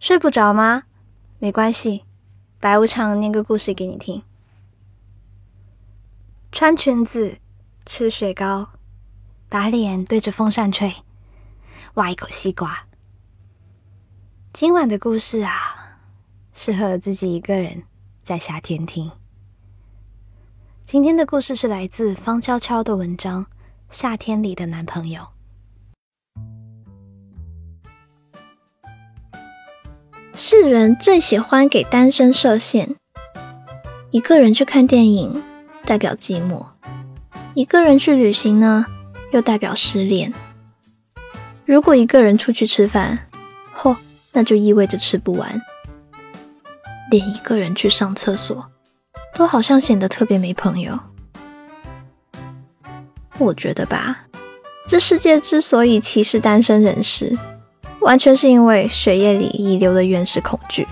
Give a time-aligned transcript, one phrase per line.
[0.00, 0.84] 睡不着吗？
[1.38, 2.04] 没关系，
[2.58, 4.22] 白无常念个故事给你听。
[6.50, 7.36] 穿裙子，
[7.84, 8.70] 吃雪糕，
[9.50, 10.90] 把脸对着风扇吹，
[11.94, 12.86] 挖一口西瓜。
[14.54, 15.98] 今晚的故事啊，
[16.54, 17.82] 适合自己一个人
[18.24, 19.12] 在夏天听。
[20.86, 23.44] 今天的故事是来自方悄悄的文章
[23.90, 25.20] 《夏天里的男朋友》。
[30.42, 32.96] 世人最喜欢给单身设限：
[34.10, 35.42] 一个人去看电影
[35.84, 36.64] 代表寂寞，
[37.52, 38.86] 一个人去旅行呢
[39.32, 40.32] 又代表失恋。
[41.66, 43.18] 如果一个人出去吃饭，
[43.76, 43.94] 嚯，
[44.32, 45.60] 那就意味着吃不完。
[47.10, 48.70] 连一个人去上厕所，
[49.34, 50.98] 都好像显得特别没朋友。
[53.36, 54.24] 我觉得吧，
[54.88, 57.36] 这世界之所以歧视单身人士。
[58.00, 60.86] 完全是因为血液里遗留的原始恐惧。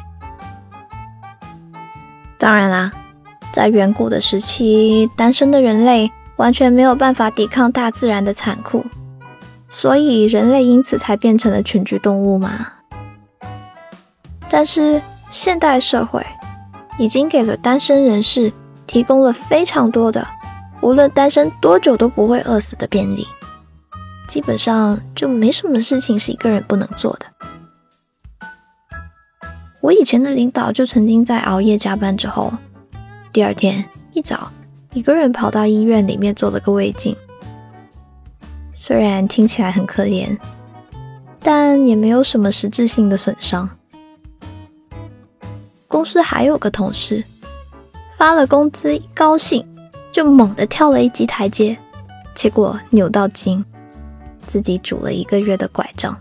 [2.38, 2.92] 当然啦，
[3.52, 8.84] 在远古的时期，单身的人类完全没有办法抵抗大自然的残酷，
[9.68, 12.68] 所以人类因此才变成了群居动物嘛。
[14.48, 16.24] 但是现代社会
[16.96, 18.52] 已经给了单身人士
[18.86, 20.26] 提供了非常多的，
[20.80, 23.26] 无论单身多久都不会饿死的便利。
[24.28, 27.26] 基本上就没什么事情是一个人不能做的。
[29.80, 32.52] 我以前的领导就曾经在熬夜加班之后，
[33.32, 34.52] 第二天一早
[34.92, 37.16] 一个人跑到医院里面做了个胃镜。
[38.74, 40.36] 虽然听起来很可怜，
[41.40, 43.68] 但也没有什么实质性的损伤。
[45.86, 47.24] 公司还有个同事，
[48.18, 49.66] 发了工资一高兴
[50.12, 51.78] 就猛地跳了一级台阶，
[52.34, 53.64] 结果扭到筋。
[54.48, 56.20] 自己拄了一个月的拐杖，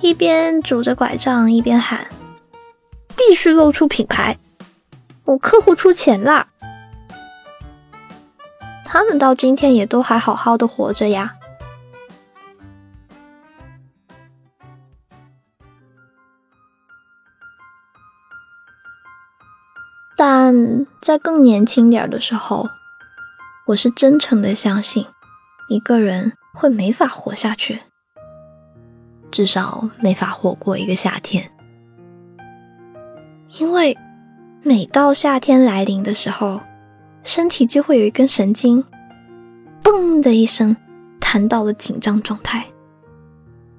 [0.00, 2.06] 一边拄着拐杖一边喊
[3.16, 4.36] ：“必须露出品牌，
[5.24, 6.48] 我客户出钱啦！”
[8.84, 11.32] 他们到今天也都还好好的活着呀。
[20.18, 22.68] 但在更年轻点的时候，
[23.66, 25.06] 我是真诚的相信
[25.68, 26.34] 一个人。
[26.56, 27.78] 会没法活下去，
[29.30, 31.50] 至少没法活过一个夏天。
[33.58, 33.94] 因为
[34.62, 36.62] 每到夏天来临的时候，
[37.22, 38.82] 身体就会有一根神经，
[39.82, 40.74] 嘣的一声
[41.20, 42.64] 弹到了紧张状态，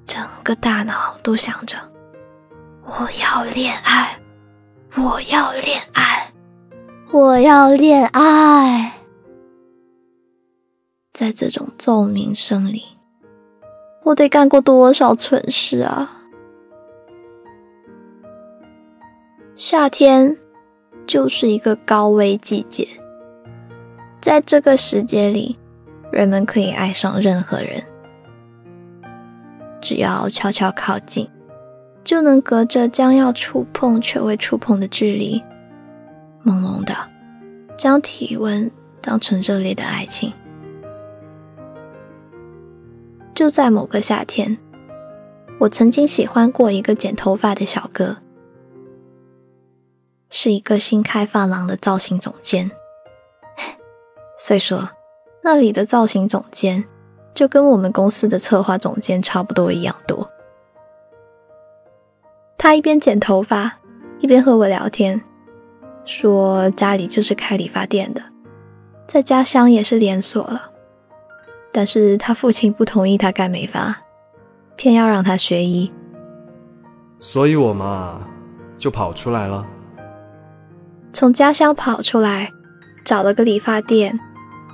[0.05, 1.75] 整个大脑都想着：
[2.83, 4.19] 我要恋爱，
[4.95, 6.31] 我要恋爱，
[7.11, 8.93] 我要恋爱。
[11.17, 12.83] 在这种奏鸣声里，
[14.03, 16.11] 我得干过多少蠢事啊！
[19.55, 20.38] 夏天
[21.07, 22.88] 就是一个高危季节，
[24.22, 25.57] 在这个时节里，
[26.11, 27.84] 人们可以爱上任何人，
[29.81, 31.28] 只要悄悄靠近，
[32.03, 35.41] 就能隔着将要触碰却未触碰的距离，
[36.45, 36.94] 朦胧的
[37.75, 38.69] 将体温
[39.01, 40.31] 当成热烈的爱情。
[43.37, 44.57] 就在某个夏天，
[45.59, 48.17] 我曾经喜欢过一个剪头发的小哥，
[50.27, 52.71] 是一个新开发廊的造型总监。
[54.39, 54.89] 虽说
[55.43, 56.83] 那里的造型总监
[57.35, 60.27] 就跟我们公司的策划总监差不多一样多。
[62.57, 63.77] 他一边剪头发，
[64.17, 65.21] 一边和我聊天，
[66.05, 68.23] 说家里就是开理发店的，
[69.05, 70.71] 在家乡也是连锁了。
[71.77, 73.95] 但是他父亲不同意他干美发，
[74.75, 75.91] 偏要让他学医，
[77.19, 78.27] 所以我嘛
[78.79, 79.63] 就跑出来了。
[81.13, 82.51] 从家乡跑出来，
[83.05, 84.19] 找了个理发店，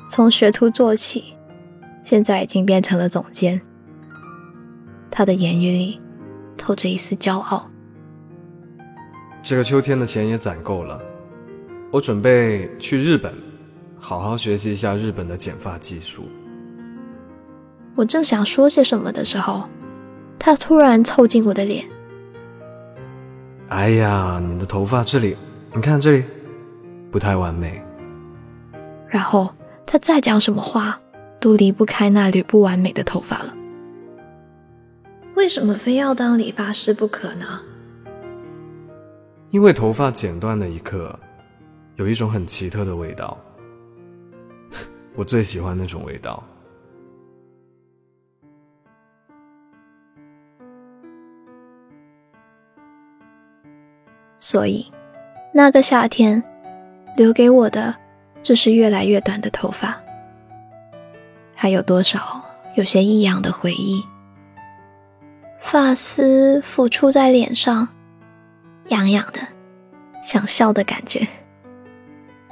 [0.10, 1.36] 从学徒做起，
[2.02, 3.62] 现在已经变成了总监。
[5.12, 6.02] 他的言语里
[6.56, 7.70] 透着一丝骄傲。
[9.42, 10.98] 这个秋天的钱也攒够了，
[11.92, 13.34] 我准备去日本，
[14.00, 16.24] 好好学习一下日本的剪发技术。
[17.96, 19.64] 我正想说些什么的时候，
[20.40, 21.86] 他突然凑近我的脸。
[23.70, 25.36] 哎呀，你的头发这里，
[25.76, 26.24] 你看这里，
[27.12, 27.82] 不太完美。
[29.08, 29.50] 然后
[29.86, 31.00] 他再讲什么话，
[31.40, 33.54] 都离不开那缕不完美的头发了。
[35.36, 37.46] 为什么非要当理发师不可呢？
[39.50, 41.20] 因为头发剪断的一刻，
[41.96, 43.38] 有一种很奇特的味道。
[45.16, 46.44] 我最喜欢那种味道。
[54.44, 54.92] 所以
[55.54, 56.44] 那个夏天
[57.16, 57.96] 留给我的
[58.42, 59.98] 就是越来越短的头发，
[61.56, 62.44] 还有多少
[62.76, 64.04] 有些异样的回忆。
[65.62, 67.88] 发丝浮出在脸上，
[68.90, 69.40] 痒痒的，
[70.22, 71.26] 想笑的感觉。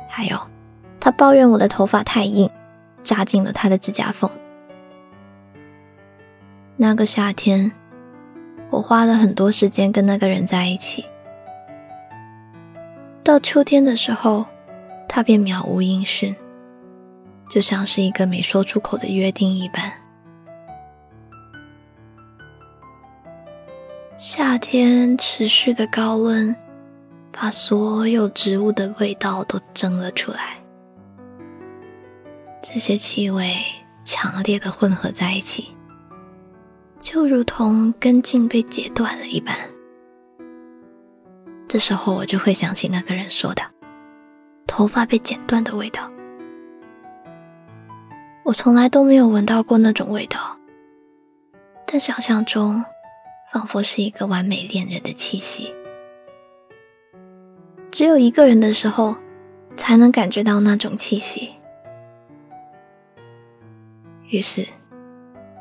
[0.08, 0.40] 还有，
[0.98, 2.50] 他抱怨我的头发太硬，
[3.04, 4.32] 扎进了他的指甲缝。
[6.78, 7.74] 那个夏天，
[8.70, 11.04] 我花了很多时间跟那个人在一起。
[13.32, 14.46] 到秋天的时候，
[15.08, 16.36] 他便渺无音讯，
[17.50, 19.90] 就像是一个没说出口的约定一般。
[24.18, 26.54] 夏天持续的高温，
[27.32, 30.62] 把所有植物的味道都蒸了出来。
[32.62, 33.56] 这些气味
[34.04, 35.70] 强烈的混合在一起，
[37.00, 39.56] 就如同根茎被截断了一般。
[41.72, 43.64] 这时候我就会想起那个人说的
[44.68, 46.12] “头发被剪断的味道”。
[48.44, 50.60] 我从来都没有闻到过那种味道，
[51.86, 52.84] 但想象中。
[53.54, 55.74] 仿佛是一个完美恋人的气息，
[57.92, 59.18] 只有一个人的时候，
[59.76, 61.52] 才能感觉到那种气息。
[64.30, 64.66] 于是，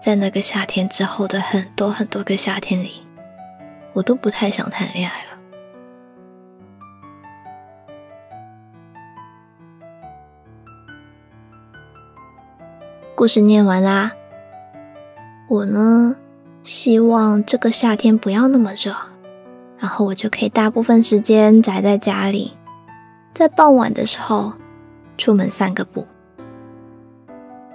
[0.01, 3.05] 在那个夏天之后的很多很多个夏天里，
[3.93, 5.30] 我都不太想谈恋爱了。
[13.21, 14.13] 故事念完啦，
[15.47, 16.17] 我呢？
[16.65, 18.97] 希望这个夏天不要那么热，
[19.79, 22.57] 然后我就可以大部分时间宅在家里，
[23.35, 24.55] 在傍晚的时候
[25.19, 26.07] 出门散个步。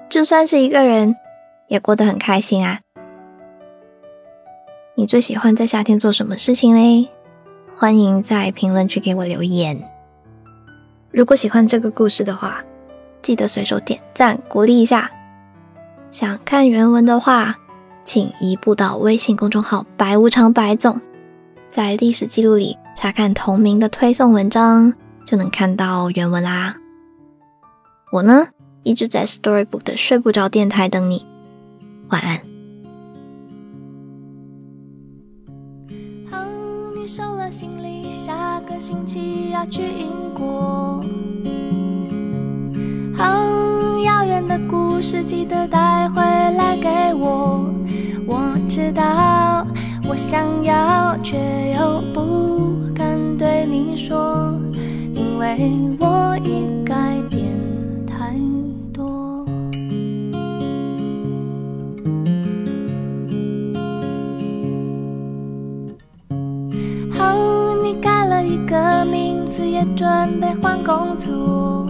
[0.10, 1.16] 就算是一个人，
[1.68, 2.80] 也过得很开心啊！
[4.96, 7.08] 你最喜欢在夏天做什么事情嘞？
[7.70, 9.80] 欢迎在评论区给我留言。
[11.12, 12.64] 如果喜欢这个故事的话，
[13.22, 15.12] 记得随手点赞鼓励一下。
[16.16, 17.58] 想看原文的话。
[18.06, 21.02] 请移步到微信公众号“白无常白总”，
[21.70, 24.94] 在历史记录里查看同名的推送文章，
[25.26, 26.78] 就能看到原文啦。
[28.12, 28.48] 我呢，
[28.84, 31.26] 一直在 Storybook 的睡不着电台等你，
[32.10, 32.40] 晚安。
[36.30, 36.46] 好，
[36.96, 41.04] 你收了行李，下个星期要去英国。
[44.56, 47.70] 的故事记得带回来给我。
[48.26, 49.68] 我知道，
[50.08, 51.38] 我想要，却
[51.78, 53.06] 又不敢
[53.38, 54.58] 对你说，
[55.14, 56.96] 因为我已改
[57.30, 57.52] 变
[58.08, 58.34] 太
[58.94, 59.46] 多。
[67.12, 70.08] 好，你改了一个名字，也准
[70.40, 71.86] 备换工作。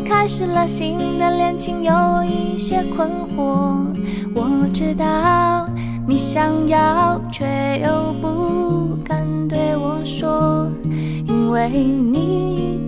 [0.00, 1.92] 开始了新的恋情，有
[2.24, 3.86] 一些困惑。
[4.34, 5.68] 我知道
[6.06, 7.44] 你想要，却
[7.84, 10.70] 又不敢对我说，
[11.26, 12.87] 因为你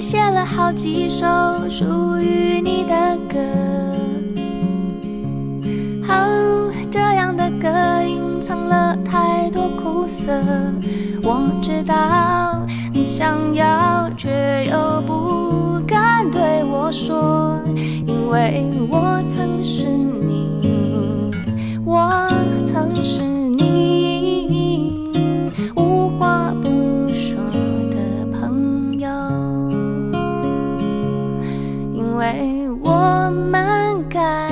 [0.00, 1.26] 写了好几首
[1.68, 3.38] 属于你的歌，
[6.06, 6.14] 好，
[6.90, 7.68] 这样的歌
[8.06, 10.32] 隐藏了太多苦涩。
[11.22, 17.60] 我知道你想要，却又不敢对我说，
[18.06, 20.27] 因为我曾是你
[33.98, 34.47] 们